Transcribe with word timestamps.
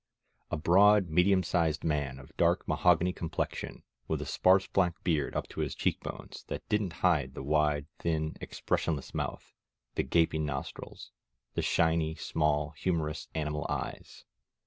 A 0.49 0.57
broad, 0.57 1.09
medium 1.11 1.43
sized 1.43 1.83
man 1.83 2.17
of 2.17 2.35
dark 2.35 2.67
mahogany 2.67 3.13
complexion, 3.13 3.83
with 4.07 4.19
a 4.19 4.25
sparse 4.25 4.65
black 4.65 4.95
beard 5.03 5.35
up 5.35 5.47
to 5.49 5.59
his 5.59 5.75
cheek 5.75 5.99
bones, 5.99 6.43
that 6.47 6.67
didn't 6.69 6.91
hide 7.05 7.35
the 7.35 7.43
wide, 7.43 7.85
thin, 7.99 8.35
expressionless 8.41 9.13
mouth, 9.13 9.53
the 9.93 10.01
gaping 10.01 10.43
nos 10.43 10.71
trils, 10.71 11.11
the 11.53 11.61
shiny, 11.61 12.15
small, 12.15 12.71
humorous, 12.71 13.27
animal 13.35 13.67
eyes. 13.69 14.25